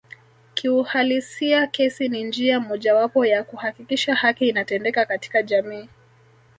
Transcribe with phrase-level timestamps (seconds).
[0.53, 5.89] Kiuhalisia kesi ni njia mojawapo ya kuhakikisha haki inatendeka katika jamii